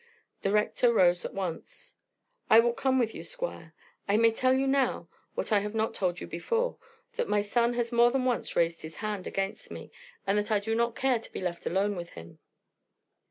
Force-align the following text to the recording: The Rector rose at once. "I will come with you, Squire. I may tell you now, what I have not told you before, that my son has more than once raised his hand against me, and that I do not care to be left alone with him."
The 0.41 0.49
Rector 0.51 0.91
rose 0.91 1.25
at 1.25 1.33
once. 1.35 1.93
"I 2.49 2.59
will 2.59 2.73
come 2.73 2.97
with 2.97 3.13
you, 3.13 3.23
Squire. 3.23 3.75
I 4.07 4.17
may 4.17 4.31
tell 4.31 4.51
you 4.53 4.65
now, 4.65 5.09
what 5.35 5.51
I 5.51 5.59
have 5.59 5.75
not 5.75 5.93
told 5.93 6.19
you 6.19 6.25
before, 6.25 6.79
that 7.17 7.29
my 7.29 7.43
son 7.43 7.73
has 7.75 7.91
more 7.91 8.09
than 8.09 8.25
once 8.25 8.55
raised 8.55 8.81
his 8.81 8.95
hand 8.95 9.27
against 9.27 9.69
me, 9.69 9.91
and 10.25 10.39
that 10.39 10.49
I 10.49 10.57
do 10.59 10.73
not 10.73 10.95
care 10.95 11.19
to 11.19 11.31
be 11.31 11.39
left 11.39 11.67
alone 11.67 11.95
with 11.95 12.13
him." 12.13 12.39